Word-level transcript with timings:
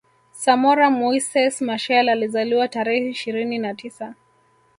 Samora 0.33 0.89
Moises 0.89 1.61
Machel 1.61 2.09
Alizaliwa 2.09 2.67
tarehe 2.67 3.09
ishirini 3.09 3.57
na 3.57 3.73
tisa 3.75 4.13